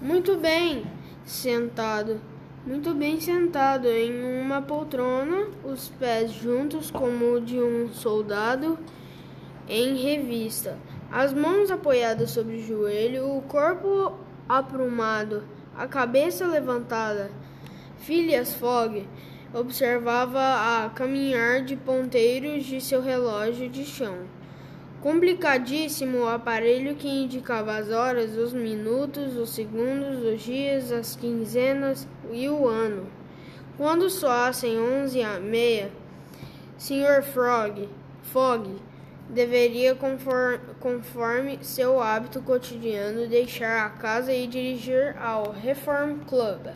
Muito 0.00 0.36
bem 0.36 0.84
sentado, 1.24 2.20
muito 2.66 2.94
bem 2.94 3.18
sentado 3.18 3.88
em 3.88 4.42
uma 4.42 4.60
poltrona, 4.60 5.48
os 5.64 5.88
pés 5.88 6.30
juntos 6.30 6.90
como 6.90 7.34
o 7.34 7.40
de 7.40 7.58
um 7.58 7.88
soldado 7.88 8.78
em 9.66 9.96
revista, 9.96 10.76
as 11.10 11.32
mãos 11.32 11.70
apoiadas 11.70 12.30
sobre 12.30 12.56
o 12.56 12.62
joelho, 12.62 13.36
o 13.36 13.42
corpo 13.42 14.14
aprumado, 14.48 15.42
a 15.76 15.86
cabeça 15.86 16.46
levantada. 16.46 17.30
Phileas 17.98 18.54
Fogg 18.54 19.08
observava 19.54 20.84
a 20.84 20.90
caminhar 20.90 21.62
de 21.62 21.76
ponteiros 21.76 22.64
de 22.64 22.80
seu 22.80 23.00
relógio 23.00 23.68
de 23.70 23.84
chão. 23.84 24.18
Complicadíssimo 25.02 26.18
o 26.18 26.28
aparelho 26.28 26.94
que 26.94 27.08
indicava 27.08 27.74
as 27.74 27.88
horas, 27.90 28.36
os 28.36 28.52
minutos, 28.52 29.34
os 29.34 29.48
segundos, 29.48 30.22
os 30.22 30.42
dias, 30.42 30.92
as 30.92 31.16
quinzenas 31.16 32.06
e 32.30 32.46
o 32.50 32.68
ano. 32.68 33.06
Quando 33.78 34.10
soassem 34.10 34.78
onze 34.78 35.20
e 35.20 35.40
meia, 35.40 35.90
Sr. 36.76 37.22
Frog, 37.22 37.88
Fogg 38.24 38.76
deveria, 39.30 39.94
conforme, 39.94 40.58
conforme 40.78 41.58
seu 41.62 42.02
hábito 42.02 42.42
cotidiano, 42.42 43.26
deixar 43.26 43.86
a 43.86 43.88
casa 43.88 44.34
e 44.34 44.46
dirigir 44.46 45.16
ao 45.18 45.50
Reform 45.50 46.18
Club. 46.28 46.74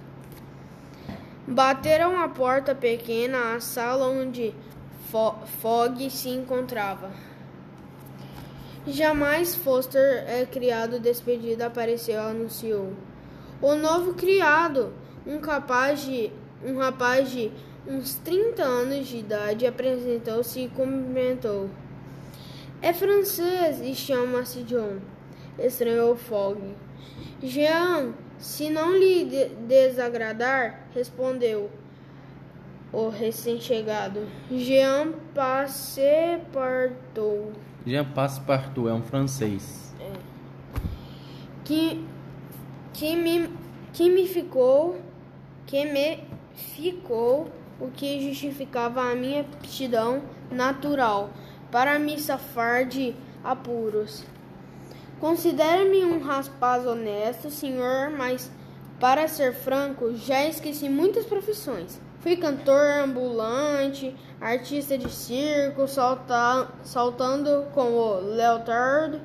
Bateram 1.46 2.18
a 2.18 2.26
porta 2.26 2.74
pequena 2.74 3.54
à 3.54 3.60
sala 3.60 4.06
onde 4.06 4.54
Fo 5.10 5.34
Fogg 5.60 6.08
se 6.08 6.30
encontrava. 6.30 7.33
Jamais 8.86 9.54
Foster 9.54 10.24
é 10.28 10.44
criado 10.44 11.00
despedido 11.00 11.62
apareceu 11.64 12.20
anunciou. 12.20 12.92
O 13.62 13.74
novo 13.74 14.12
criado, 14.12 14.92
um 15.26 15.38
capaz 15.38 16.02
de 16.02 16.30
um 16.62 16.76
rapaz 16.76 17.30
de 17.30 17.50
uns 17.88 18.14
30 18.16 18.62
anos 18.62 19.06
de 19.06 19.16
idade, 19.18 19.66
apresentou-se 19.66 20.60
e 20.60 20.68
cumprimentou. 20.68 21.70
É 22.82 22.92
francês 22.92 23.80
e 23.80 23.94
chama-se 23.94 24.62
John, 24.64 24.98
estranhou 25.58 26.14
Fogg. 26.14 26.60
Jean, 27.42 28.12
se 28.38 28.68
não 28.68 28.94
lhe 28.94 29.24
de 29.24 29.46
desagradar, 29.66 30.88
respondeu 30.94 31.70
o 32.92 33.08
recém-chegado. 33.08 34.28
Jean 34.50 35.12
Passepartout. 35.34 36.44
Jean 37.86 38.04
Passepartout 38.04 38.88
é 38.88 38.94
um 38.94 39.02
francês. 39.02 39.92
que 41.64 42.04
que 42.92 43.16
me 43.16 43.50
que 43.92 44.08
me 44.08 44.26
ficou 44.28 45.00
que 45.66 45.84
me 45.84 46.24
ficou 46.54 47.50
o 47.80 47.88
que 47.90 48.28
justificava 48.28 49.02
a 49.02 49.14
minha 49.14 49.40
aptidão 49.40 50.22
natural 50.50 51.30
para 51.70 51.98
me 51.98 52.18
safar 52.18 52.86
de 52.86 53.14
apuros. 53.42 54.24
Considere-me 55.18 56.04
um 56.04 56.20
rapaz 56.20 56.86
honesto, 56.86 57.50
senhor, 57.50 58.10
mas 58.10 58.50
para 59.00 59.26
ser 59.26 59.54
franco, 59.54 60.14
já 60.14 60.44
esqueci 60.44 60.88
muitas 60.88 61.24
profissões. 61.24 62.00
Fui 62.24 62.38
cantor 62.38 63.02
ambulante, 63.04 64.16
artista 64.40 64.96
de 64.96 65.10
circo, 65.10 65.86
salta, 65.86 66.70
saltando 66.82 67.66
com 67.74 67.92
o 67.92 68.18
Leotard, 68.18 69.20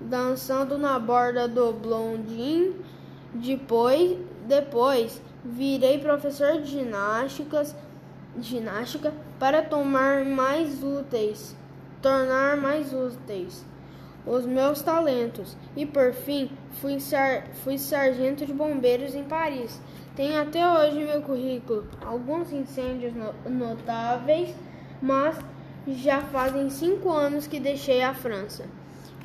dançando 0.00 0.76
na 0.76 0.98
borda 0.98 1.46
do 1.46 1.72
Blondin. 1.72 2.74
Depois, 3.32 4.18
depois 4.48 5.22
virei 5.44 5.98
professor 5.98 6.60
de 6.60 6.72
ginásticas, 6.72 7.76
ginástica 8.40 9.14
para 9.38 9.62
tomar 9.62 10.24
mais 10.24 10.82
úteis, 10.82 11.54
tornar 12.02 12.56
mais 12.56 12.92
úteis 12.92 13.64
os 14.26 14.44
meus 14.44 14.82
talentos 14.82 15.56
e 15.76 15.86
por 15.86 16.12
fim 16.12 16.50
fui, 16.80 17.00
sar, 17.00 17.46
fui 17.64 17.78
sargento 17.78 18.44
de 18.44 18.52
bombeiros 18.52 19.14
em 19.14 19.24
Paris. 19.24 19.80
Tenho 20.14 20.40
até 20.40 20.68
hoje 20.70 21.04
meu 21.04 21.22
currículo 21.22 21.86
alguns 22.04 22.52
incêndios 22.52 23.14
no, 23.14 23.32
notáveis, 23.48 24.54
mas 25.00 25.36
já 25.88 26.20
fazem 26.20 26.68
cinco 26.68 27.10
anos 27.10 27.46
que 27.46 27.58
deixei 27.58 28.02
a 28.02 28.12
França. 28.12 28.64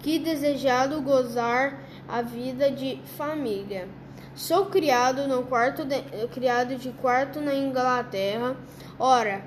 Que 0.01 0.19
desejado 0.19 1.01
gozar 1.01 1.79
a 2.07 2.21
vida 2.21 2.71
de 2.71 3.01
família. 3.17 3.87
Sou 4.35 4.67
criado 4.67 5.27
no 5.27 5.43
quarto 5.43 5.83
de, 5.83 6.01
criado 6.27 6.75
de 6.75 6.91
quarto 6.91 7.41
na 7.41 7.55
Inglaterra. 7.55 8.55
Ora, 8.99 9.43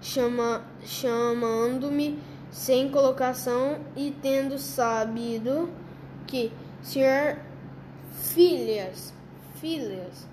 chama, 0.00 0.62
chamando-me 0.84 2.18
sem 2.52 2.88
colocação 2.90 3.78
e 3.96 4.14
tendo 4.22 4.58
sabido 4.58 5.68
que 6.26 6.52
Sr. 6.82 7.38
Phileas, 8.12 9.12
Phileas 9.60 10.26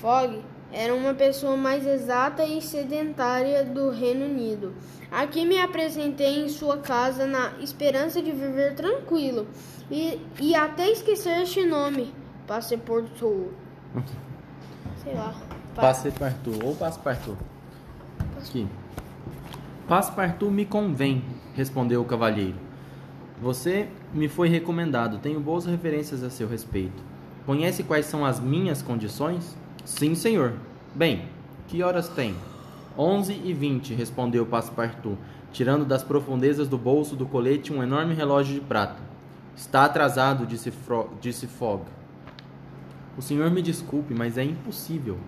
Fogg 0.00 0.42
era 0.72 0.94
uma 0.94 1.12
pessoa 1.14 1.56
mais 1.56 1.86
exata 1.86 2.44
e 2.44 2.60
sedentária 2.62 3.64
do 3.64 3.90
Reino 3.90 4.24
Unido. 4.26 4.72
Aqui 5.10 5.44
me 5.44 5.60
apresentei 5.60 6.44
em 6.44 6.48
sua 6.48 6.78
casa 6.78 7.26
na 7.26 7.52
esperança 7.60 8.22
de 8.22 8.30
viver 8.32 8.74
tranquilo 8.74 9.46
e, 9.90 10.20
e 10.40 10.54
até 10.54 10.88
esquecer 10.90 11.42
este 11.42 11.66
nome, 11.66 12.14
Passepartout. 12.46 13.50
Sei 15.02 15.14
lá. 15.14 15.34
Pa- 15.74 15.82
Passepartout 15.82 16.64
ou 16.64 16.74
Passepartout. 16.76 17.36
Aqui. 18.38 18.66
Passepartout 19.88 20.52
me 20.52 20.64
convém, 20.64 21.24
respondeu 21.60 22.00
o 22.00 22.06
cavalheiro. 22.06 22.56
Você 23.42 23.86
me 24.14 24.28
foi 24.28 24.48
recomendado, 24.48 25.18
tenho 25.18 25.38
boas 25.38 25.66
referências 25.66 26.22
a 26.22 26.30
seu 26.30 26.48
respeito. 26.48 27.02
Conhece 27.44 27.82
quais 27.82 28.06
são 28.06 28.24
as 28.24 28.40
minhas 28.40 28.80
condições? 28.80 29.54
Sim, 29.84 30.14
senhor. 30.14 30.54
Bem, 30.94 31.26
que 31.68 31.82
horas 31.82 32.08
tem? 32.08 32.34
Onze 32.96 33.38
e 33.44 33.52
vinte, 33.52 33.92
respondeu 33.92 34.46
Passepartout, 34.46 35.18
tirando 35.52 35.84
das 35.84 36.02
profundezas 36.02 36.66
do 36.66 36.78
bolso 36.78 37.14
do 37.14 37.26
colete 37.26 37.72
um 37.72 37.82
enorme 37.82 38.14
relógio 38.14 38.54
de 38.54 38.60
prata. 38.60 39.00
Está 39.54 39.84
atrasado, 39.84 40.46
disse, 40.46 40.70
Fro 40.70 41.10
disse 41.20 41.46
Fogg. 41.46 41.82
O 43.18 43.22
senhor 43.22 43.50
me 43.50 43.60
desculpe, 43.60 44.14
mas 44.14 44.38
é 44.38 44.44
impossível. 44.44 45.18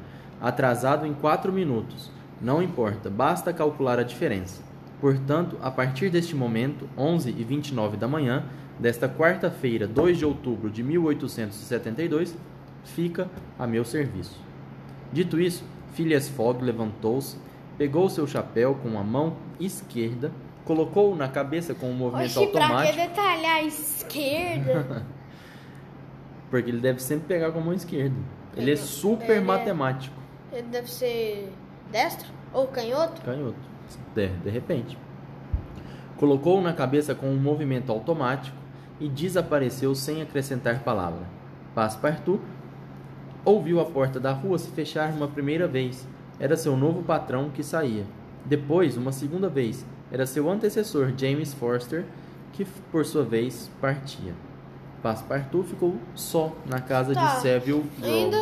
Atrasado 0.40 1.06
em 1.06 1.12
quatro 1.12 1.52
minutos. 1.52 2.10
Não 2.40 2.62
importa, 2.62 3.10
basta 3.10 3.52
calcular 3.52 3.98
a 3.98 4.02
diferença. 4.02 4.71
Portanto, 5.02 5.58
a 5.60 5.68
partir 5.68 6.10
deste 6.10 6.32
momento, 6.36 6.88
11 6.96 7.28
e 7.30 7.42
29 7.42 7.96
da 7.96 8.06
manhã, 8.06 8.44
desta 8.78 9.08
quarta-feira, 9.08 9.84
2 9.84 10.16
de 10.18 10.24
outubro 10.24 10.70
de 10.70 10.80
1872, 10.80 12.36
fica 12.84 13.28
a 13.58 13.66
meu 13.66 13.84
serviço. 13.84 14.38
Dito 15.12 15.40
isso, 15.40 15.64
Phileas 15.92 16.28
Fogg 16.28 16.62
levantou-se, 16.62 17.36
pegou 17.76 18.08
seu 18.08 18.28
chapéu 18.28 18.76
com 18.80 18.96
a 18.96 19.02
mão 19.02 19.34
esquerda, 19.58 20.30
colocou-o 20.64 21.16
na 21.16 21.26
cabeça 21.28 21.74
com 21.74 21.90
um 21.90 21.94
movimento 21.94 22.38
Oxi, 22.38 22.52
pra 22.52 22.60
que 22.60 22.72
automático. 22.72 22.96
detalhar 22.96 23.56
a 23.56 23.62
esquerda? 23.64 25.04
Porque 26.48 26.70
ele 26.70 26.80
deve 26.80 27.02
sempre 27.02 27.26
pegar 27.26 27.50
com 27.50 27.58
a 27.58 27.62
mão 27.62 27.74
esquerda. 27.74 28.14
Ele 28.56 28.70
é 28.70 28.76
super 28.76 29.24
Ele 29.30 29.38
é- 29.38 29.40
matemático. 29.40 30.14
Ele 30.52 30.68
deve 30.68 30.88
ser 30.88 31.52
destro 31.90 32.28
ou 32.52 32.68
canhoto? 32.68 33.20
Canhoto. 33.22 33.71
De, 34.14 34.28
de 34.28 34.50
repente. 34.50 34.98
Colocou-o 36.16 36.62
na 36.62 36.72
cabeça 36.72 37.14
com 37.14 37.26
um 37.28 37.36
movimento 37.36 37.90
automático 37.90 38.56
e 39.00 39.08
desapareceu 39.08 39.94
sem 39.94 40.22
acrescentar 40.22 40.80
palavra. 40.80 41.26
Passepartout 41.74 42.40
ouviu 43.44 43.80
a 43.80 43.84
porta 43.84 44.20
da 44.20 44.32
rua 44.32 44.58
se 44.58 44.70
fechar 44.70 45.10
uma 45.12 45.26
primeira 45.26 45.66
vez. 45.66 46.06
Era 46.38 46.56
seu 46.56 46.76
novo 46.76 47.02
patrão 47.02 47.50
que 47.50 47.62
saía. 47.62 48.04
Depois, 48.44 48.96
uma 48.96 49.12
segunda 49.12 49.48
vez, 49.48 49.84
era 50.10 50.26
seu 50.26 50.50
antecessor 50.50 51.12
James 51.16 51.54
Forster, 51.54 52.04
que 52.52 52.64
por 52.90 53.04
sua 53.04 53.24
vez 53.24 53.70
partia. 53.80 54.34
Passepartout 55.02 55.68
ficou 55.68 55.96
só 56.14 56.52
na 56.68 56.80
casa 56.80 57.14
Tá. 57.14 57.34
de 57.36 57.40
Seville. 57.42 57.84
Ainda 58.02 58.36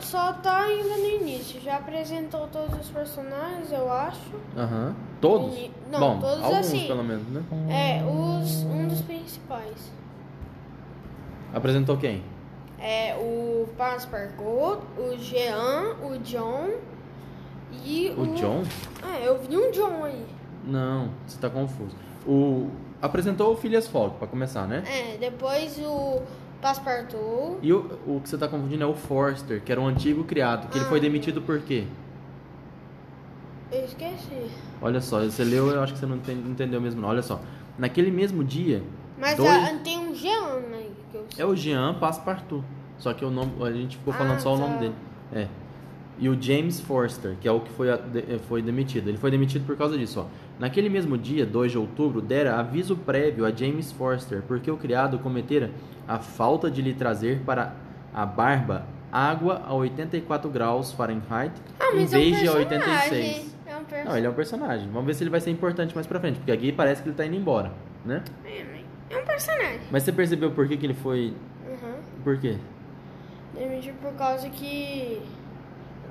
só 0.00 0.32
tá 0.34 0.62
ainda 0.62 0.96
no 0.96 1.06
início. 1.06 1.60
Já 1.60 1.76
apresentou 1.76 2.46
todos 2.48 2.78
os 2.80 2.88
personagens, 2.88 3.70
eu 3.72 3.90
acho. 3.90 4.30
Aham. 4.56 4.94
Todos? 5.20 5.54
E- 5.56 5.70
não, 5.90 6.00
Bom, 6.00 6.20
todos 6.20 6.44
alguns 6.44 6.58
assim. 6.60 6.86
pelo 6.86 7.02
menos, 7.04 7.26
né? 7.28 7.42
É, 7.70 8.02
os, 8.04 8.62
um 8.64 8.86
dos 8.88 9.00
principais. 9.00 9.92
Apresentou 11.52 11.96
quem? 11.96 12.22
É 12.78 13.14
o 13.16 13.66
Passepartout, 13.78 14.82
o 14.98 15.16
Jean, 15.16 15.94
o 16.02 16.18
John 16.18 16.70
e 17.84 18.12
o... 18.16 18.22
O 18.22 18.34
John? 18.34 18.62
É, 19.14 19.26
eu 19.26 19.38
vi 19.40 19.56
um 19.56 19.70
John 19.70 20.04
aí. 20.04 20.26
Não, 20.64 21.10
você 21.26 21.38
tá 21.38 21.48
confuso. 21.48 21.94
O 22.26 22.68
apresentou 23.00 23.52
o 23.52 23.56
Phileas 23.56 23.86
Fogg 23.86 24.16
para 24.18 24.26
começar, 24.26 24.66
né? 24.66 24.82
É, 24.86 25.16
depois 25.18 25.78
o 25.78 26.22
Passepartout. 26.64 27.58
E 27.62 27.72
o, 27.74 27.98
o 28.06 28.20
que 28.22 28.28
você 28.28 28.38
tá 28.38 28.48
confundindo 28.48 28.82
é 28.82 28.86
o 28.86 28.94
Forster, 28.94 29.60
que 29.62 29.70
era 29.70 29.78
um 29.80 29.86
antigo 29.86 30.24
criado, 30.24 30.68
que 30.70 30.78
ele 30.78 30.86
Ah. 30.86 30.88
foi 30.88 30.98
demitido 30.98 31.42
por 31.42 31.60
quê? 31.60 31.84
Eu 33.70 33.84
esqueci. 33.84 34.50
Olha 34.80 35.00
só, 35.02 35.20
você 35.22 35.44
leu, 35.44 35.68
eu 35.68 35.82
acho 35.82 35.92
que 35.92 35.98
você 35.98 36.06
não 36.06 36.16
enten- 36.16 36.36
não 36.36 36.52
entendeu 36.52 36.80
mesmo 36.80 37.02
não. 37.02 37.08
Olha 37.10 37.20
só. 37.22 37.38
Naquele 37.78 38.10
mesmo 38.10 38.42
dia, 38.42 38.82
Mas 39.18 39.36
dois... 39.36 39.50
a- 39.50 39.74
tem 39.84 39.98
um 39.98 40.14
Jean 40.14 40.62
eu 41.12 41.26
é 41.38 41.44
o 41.44 41.54
Jean 41.54 41.94
Passepartout. 41.94 42.64
Só 42.98 43.12
que 43.12 43.24
o 43.24 43.30
nome, 43.30 43.52
a 43.62 43.70
gente 43.72 43.96
ficou 43.98 44.14
falando 44.14 44.36
Ah, 44.36 44.38
só 44.38 44.54
o 44.54 44.58
tá. 44.58 44.66
nome 44.66 44.78
dele. 44.78 44.94
É. 45.32 45.48
E 46.18 46.28
o 46.28 46.40
James 46.40 46.80
Forster, 46.80 47.34
que 47.40 47.48
é 47.48 47.50
o 47.50 47.60
que 47.60 47.70
foi, 47.72 47.88
de- 47.98 48.38
foi 48.48 48.62
demitido. 48.62 49.08
Ele 49.08 49.18
foi 49.18 49.30
demitido 49.30 49.66
por 49.66 49.76
causa 49.76 49.98
disso, 49.98 50.20
ó. 50.20 50.26
Naquele 50.60 50.88
mesmo 50.88 51.18
dia, 51.18 51.44
2 51.44 51.72
de 51.72 51.78
outubro, 51.78 52.20
dera 52.20 52.56
aviso 52.60 52.94
prévio 52.96 53.44
a 53.44 53.50
James 53.50 53.90
Forster, 53.90 54.42
porque 54.46 54.70
o 54.70 54.76
criado 54.76 55.18
cometera 55.18 55.70
a 56.06 56.18
falta 56.20 56.70
de 56.70 56.80
lhe 56.80 56.94
trazer 56.94 57.40
para 57.44 57.74
a 58.14 58.24
barba 58.24 58.86
água 59.10 59.62
a 59.66 59.74
84 59.74 60.48
graus 60.50 60.92
Fahrenheit 60.92 61.52
Ah, 61.80 61.90
em 61.92 62.00
mas 62.02 62.12
é 62.12 62.16
um 62.16 62.20
vez 62.20 62.38
de 62.40 62.48
a 62.48 62.52
personagem. 62.52 62.94
86. 62.94 63.54
É 63.66 63.76
um. 63.76 64.04
Não, 64.04 64.16
ele 64.16 64.26
é 64.26 64.30
um 64.30 64.34
personagem. 64.34 64.86
Vamos 64.88 65.06
ver 65.06 65.14
se 65.14 65.24
ele 65.24 65.30
vai 65.30 65.40
ser 65.40 65.50
importante 65.50 65.94
mais 65.94 66.06
pra 66.06 66.20
frente, 66.20 66.36
porque 66.36 66.52
aqui 66.52 66.70
parece 66.70 67.02
que 67.02 67.08
ele 67.08 67.16
tá 67.16 67.26
indo 67.26 67.34
embora, 67.36 67.72
né? 68.04 68.22
É 69.10 69.16
um 69.18 69.24
personagem. 69.24 69.80
Mas 69.90 70.02
você 70.04 70.12
percebeu 70.12 70.50
por 70.52 70.68
que, 70.68 70.76
que 70.76 70.86
ele 70.86 70.94
foi. 70.94 71.34
Uhum. 71.68 71.94
Por 72.22 72.38
quê? 72.38 72.56
Demitiu 73.56 73.94
por 74.00 74.12
causa 74.14 74.48
que. 74.50 75.20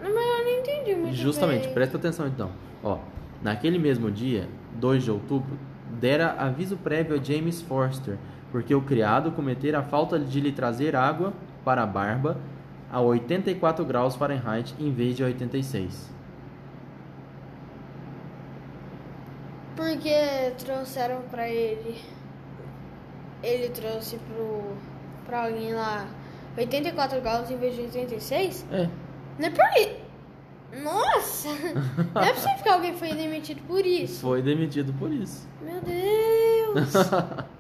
Mas 0.04 0.14
eu 0.14 0.44
não 0.44 0.60
entendi 0.60 0.96
muito 0.96 1.16
Justamente, 1.16 1.66
bem. 1.66 1.74
presta 1.74 1.98
atenção 1.98 2.28
então. 2.28 2.52
Ó, 2.84 2.98
naquele 3.42 3.80
mesmo 3.80 4.12
dia, 4.12 4.48
2 4.76 5.04
de 5.04 5.12
outubro, 5.12 5.58
dera 6.00 6.34
aviso 6.34 6.76
prévio 6.78 7.16
a 7.20 7.24
James 7.24 7.62
Forster, 7.62 8.18
porque 8.52 8.74
o 8.76 8.82
criado 8.82 9.32
cometera 9.32 9.80
a 9.80 9.84
falta 9.84 10.20
de 10.20 10.40
lhe 10.42 10.52
trazer 10.52 10.96
água 10.96 11.34
para 11.64 11.84
a 11.84 11.86
barba 11.86 12.38
a 12.92 13.00
84 13.00 13.84
graus 13.86 14.16
Fahrenheit 14.16 14.76
em 14.80 14.92
vez 14.92 15.16
de 15.16 15.24
86. 15.24 16.12
Porque 19.76 20.54
trouxeram 20.60 21.22
pra 21.32 21.50
ele. 21.50 22.00
Ele 23.42 23.70
trouxe 23.70 24.18
pro. 24.18 24.76
pra 25.26 25.46
alguém 25.46 25.74
lá 25.74 26.06
84 26.58 27.20
graus 27.22 27.50
em 27.50 27.58
vez 27.58 27.76
de 27.76 27.82
86? 27.82 28.66
É, 28.72 28.88
Não 29.40 29.48
é 29.48 29.50
por. 29.50 30.82
Nossa! 30.82 31.50
Não 32.16 32.22
é 32.22 32.34
possível 32.34 32.64
que 32.64 32.70
alguém 32.70 32.94
foi 32.96 33.14
demitido 33.14 33.62
por 33.68 33.86
isso. 33.86 34.22
foi 34.22 34.42
demitido 34.42 34.94
por 34.94 35.12
isso. 35.12 35.48
Meu 35.62 35.80
Deus! 35.82 36.94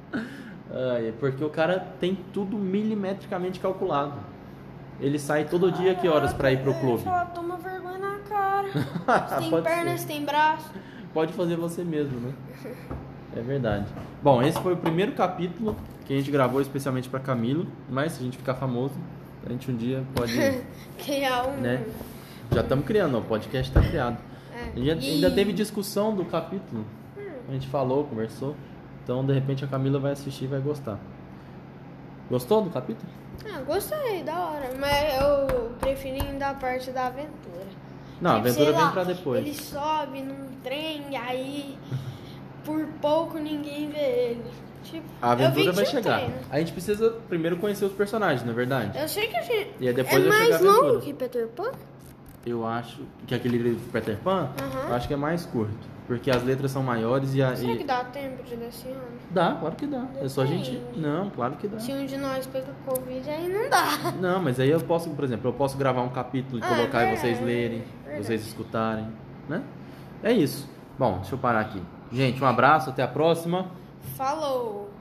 É 0.75 1.13
porque 1.19 1.43
o 1.43 1.51
cara 1.51 1.79
tem 1.99 2.17
tudo 2.33 2.57
milimetricamente 2.57 3.59
calculado. 3.59 4.15
Ele 4.99 5.19
sai 5.19 5.45
todo 5.45 5.71
dia 5.71 5.93
que 5.93 6.07
horas 6.07 6.33
pra 6.33 6.51
ir 6.51 6.63
pro 6.63 6.73
clube? 6.73 7.03
Toma 7.35 7.57
vergonha 7.57 7.99
na 7.99 8.17
cara. 8.27 8.69
Tem 9.37 9.51
Pode 9.51 9.63
pernas, 9.67 10.01
ser. 10.01 10.07
tem 10.07 10.25
braço. 10.25 10.71
Pode 11.13 11.31
fazer 11.33 11.57
você 11.57 11.83
mesmo, 11.83 12.19
né? 12.19 12.33
É 13.35 13.41
verdade. 13.41 13.85
Bom, 14.23 14.41
esse 14.41 14.59
foi 14.61 14.73
o 14.73 14.77
primeiro 14.77 15.11
capítulo 15.11 15.75
que 16.05 16.13
a 16.13 16.17
gente 16.17 16.31
gravou 16.31 16.59
especialmente 16.59 17.07
pra 17.07 17.19
Camilo, 17.19 17.67
mas 17.87 18.13
se 18.13 18.21
a 18.21 18.23
gente 18.23 18.37
ficar 18.37 18.55
famoso, 18.55 18.95
a 19.45 19.49
gente 19.49 19.69
um 19.71 19.75
dia 19.75 20.03
pode, 20.15 20.33
Criar 21.03 21.47
um. 21.47 21.57
né? 21.57 21.85
Já 22.51 22.61
estamos 22.61 22.85
criando, 22.85 23.15
ó, 23.17 23.19
o 23.19 23.23
podcast 23.23 23.71
tá 23.71 23.81
criado. 23.81 24.17
É. 24.53 24.79
A 24.79 24.83
gente 24.83 25.05
E- 25.07 25.11
ainda 25.15 25.31
teve 25.31 25.51
discussão 25.53 26.15
do 26.15 26.23
capítulo. 26.25 26.85
A 27.49 27.51
gente 27.51 27.67
falou, 27.67 28.03
conversou. 28.05 28.55
Então, 29.03 29.25
de 29.25 29.33
repente, 29.33 29.65
a 29.65 29.67
Camila 29.67 29.99
vai 29.99 30.13
assistir 30.13 30.45
e 30.45 30.47
vai 30.47 30.59
gostar. 30.61 30.97
Gostou 32.29 32.61
do 32.61 32.69
capítulo? 32.69 33.07
Ah, 33.51 33.59
gostei, 33.61 34.23
da 34.23 34.39
hora. 34.39 34.69
Mas 34.79 35.21
eu 35.21 35.71
preferi 35.79 36.21
ainda 36.21 36.49
a 36.49 36.53
parte 36.53 36.89
da 36.91 37.07
aventura. 37.07 37.65
Não, 38.21 38.31
a 38.31 38.35
aventura 38.35 38.71
vem 38.71 38.81
lá, 38.81 38.91
pra 38.91 39.03
depois. 39.03 39.39
Ele 39.45 39.53
sobe 39.53 40.21
num 40.21 40.47
trem 40.63 41.03
e 41.11 41.15
aí 41.15 41.77
por 42.63 42.85
pouco 43.01 43.37
ninguém 43.37 43.89
vê 43.89 43.99
ele. 43.99 44.43
Tipo, 44.83 45.05
A 45.21 45.31
aventura 45.31 45.71
vai 45.71 45.85
chegar. 45.85 46.17
trem, 46.19 46.29
né? 46.29 46.41
A 46.51 46.59
gente 46.59 46.71
precisa 46.73 47.09
primeiro 47.29 47.57
conhecer 47.57 47.85
os 47.85 47.93
personagens, 47.93 48.43
não 48.43 48.51
é 48.51 48.55
verdade? 48.55 48.97
Eu 48.97 49.07
sei 49.07 49.27
que 49.27 49.35
a 49.37 49.41
gente. 49.41 49.71
E 49.79 49.87
aí 49.87 49.93
depois 49.93 50.25
é 50.25 50.29
mais 50.29 50.61
longo 50.61 50.99
que 51.01 51.13
Peter 51.13 51.47
Pan? 51.47 51.71
Eu 52.45 52.65
acho 52.67 52.99
que 53.25 53.33
aquele 53.33 53.57
livro 53.57 53.79
do 53.81 53.91
Peter 53.91 54.17
Pan, 54.17 54.49
eu 54.89 54.93
acho 54.93 55.07
que 55.07 55.13
é 55.13 55.17
mais 55.17 55.45
curto. 55.45 55.93
Porque 56.05 56.29
as 56.29 56.43
letras 56.43 56.69
são 56.71 56.83
maiores 56.83 57.33
e 57.33 57.41
a. 57.41 57.55
Será 57.55 57.71
e- 57.71 57.77
que 57.77 57.83
dá 57.85 58.03
tempo 58.03 58.43
de 58.43 58.57
ler 58.57 58.67
esse 58.67 58.89
ano? 58.89 58.99
Dá, 59.31 59.55
claro 59.57 59.73
que 59.77 59.87
dá. 59.87 60.05
É 60.21 60.27
só 60.27 60.41
a 60.41 60.45
gente. 60.45 60.71
Depende. 60.71 60.99
Não, 60.99 61.29
claro 61.29 61.55
que 61.55 61.65
dá. 61.65 61.79
Se 61.79 61.93
um 61.93 62.05
de 62.05 62.17
nós 62.17 62.45
pega 62.45 62.67
Covid, 62.85 63.29
aí 63.29 63.47
não 63.47 63.69
dá. 63.69 64.11
Não, 64.19 64.41
mas 64.41 64.59
aí 64.59 64.69
eu 64.69 64.81
posso, 64.81 65.09
por 65.11 65.23
exemplo, 65.23 65.47
eu 65.49 65.53
posso 65.53 65.77
gravar 65.77 66.01
um 66.01 66.09
capítulo 66.09 66.59
e 66.59 66.61
Ah, 66.61 66.67
colocar 66.75 67.03
é 67.03 67.13
e 67.13 67.17
vocês 67.17 67.39
lerem, 67.41 67.83
vocês 68.17 68.45
escutarem, 68.45 69.07
né? 69.47 69.63
É 70.21 70.33
isso. 70.33 70.69
Bom, 70.99 71.19
deixa 71.19 71.35
eu 71.35 71.39
parar 71.39 71.61
aqui. 71.61 71.81
Gente, 72.11 72.43
um 72.43 72.47
abraço, 72.47 72.89
até 72.89 73.01
a 73.01 73.07
próxima. 73.07 73.67
Falou! 74.03 74.92